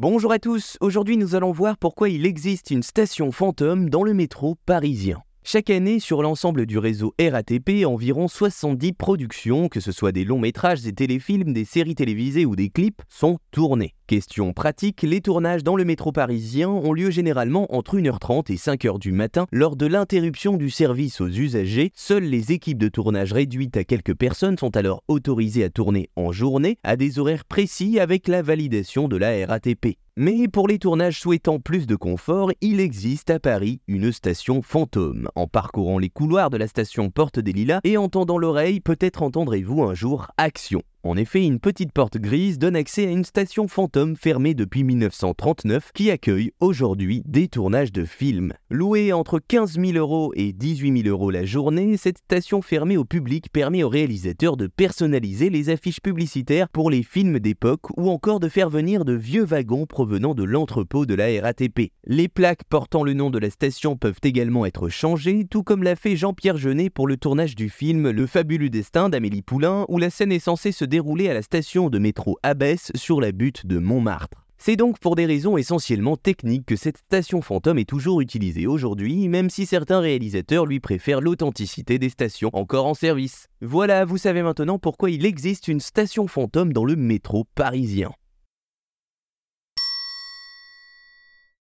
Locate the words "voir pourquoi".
1.50-2.08